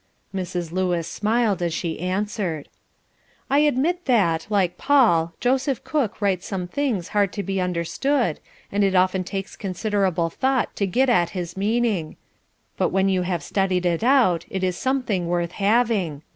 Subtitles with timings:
[0.33, 0.71] Mrs.
[0.71, 2.69] Lewis smiled as she answered:
[3.51, 8.39] "I admit that, like Paul, Joseph Cook writes some things hard to be understood,
[8.71, 12.17] and it often takes considerable thought to get at his meaning,
[12.77, 16.23] but when you have studied it out it is something worth having.